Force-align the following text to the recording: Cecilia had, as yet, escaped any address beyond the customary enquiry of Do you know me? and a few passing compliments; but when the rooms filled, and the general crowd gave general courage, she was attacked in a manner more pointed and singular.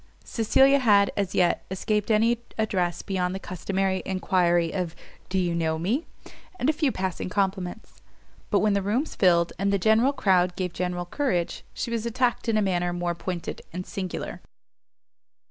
Cecilia 0.23 0.79
had, 0.79 1.11
as 1.15 1.35
yet, 1.35 1.63
escaped 1.69 2.09
any 2.09 2.39
address 2.57 3.03
beyond 3.03 3.35
the 3.35 3.39
customary 3.39 4.01
enquiry 4.03 4.73
of 4.73 4.95
Do 5.29 5.37
you 5.37 5.53
know 5.53 5.77
me? 5.77 6.07
and 6.59 6.67
a 6.71 6.73
few 6.73 6.91
passing 6.91 7.29
compliments; 7.29 8.01
but 8.49 8.61
when 8.61 8.73
the 8.73 8.81
rooms 8.81 9.13
filled, 9.13 9.53
and 9.59 9.71
the 9.71 9.77
general 9.77 10.11
crowd 10.11 10.55
gave 10.55 10.73
general 10.73 11.05
courage, 11.05 11.63
she 11.71 11.91
was 11.91 12.07
attacked 12.07 12.49
in 12.49 12.57
a 12.57 12.63
manner 12.63 12.91
more 12.93 13.13
pointed 13.13 13.61
and 13.71 13.85
singular. 13.85 14.41